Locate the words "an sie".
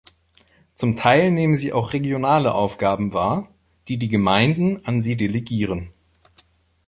4.83-5.15